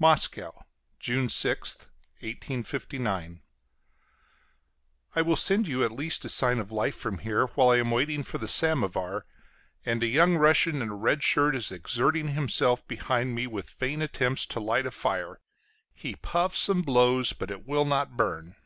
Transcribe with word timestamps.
Moscow, 0.00 0.64
June 0.98 1.28
6th, 1.28 1.86
1859. 2.22 3.40
I 5.14 5.22
will 5.22 5.36
send 5.36 5.68
you 5.68 5.84
at 5.84 5.92
least 5.92 6.24
a 6.24 6.28
sign 6.28 6.58
of 6.58 6.72
life 6.72 6.96
from 6.96 7.18
here, 7.18 7.46
while 7.54 7.68
I 7.70 7.76
am 7.76 7.92
waiting 7.92 8.24
for 8.24 8.38
the 8.38 8.48
samovar; 8.48 9.26
and 9.86 10.02
a 10.02 10.08
young 10.08 10.34
Russian 10.34 10.82
in 10.82 10.90
a 10.90 10.94
red 10.96 11.22
shirt 11.22 11.54
is 11.54 11.70
exerting 11.70 12.26
himself 12.30 12.84
behind 12.88 13.36
me 13.36 13.46
with 13.46 13.70
vain 13.70 14.02
attempts 14.02 14.44
to 14.46 14.58
light 14.58 14.86
a 14.86 14.90
fire 14.90 15.38
he 15.94 16.16
puffs 16.16 16.68
and 16.68 16.84
blows, 16.84 17.32
but 17.32 17.52
it 17.52 17.64
will 17.64 17.84
not 17.84 18.16
burn. 18.16 18.56